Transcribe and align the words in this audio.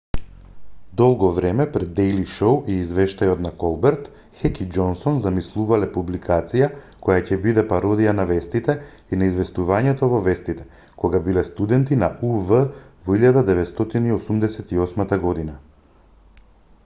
долго 0.99 1.27
време 1.39 1.65
пред 1.73 1.89
дејли 1.97 2.21
шоу 2.35 2.53
и 2.75 2.75
извештајот 2.83 3.41
на 3.45 3.49
колберт 3.63 4.07
хек 4.39 4.57
и 4.65 4.65
џонсон 4.77 5.19
замислувале 5.25 5.89
публикација 5.97 6.69
која 7.07 7.25
ќе 7.27 7.37
биде 7.43 7.63
пародија 7.73 8.15
на 8.21 8.25
вестите 8.31 8.75
и 9.13 9.19
на 9.23 9.27
известувањето 9.33 10.09
во 10.15 10.21
вестите 10.29 10.65
кога 11.03 11.21
биле 11.27 11.43
студенти 11.51 11.99
на 12.05 12.09
ув 12.31 12.51
во 12.55 12.63
1988 13.11 15.21
година 15.29 15.59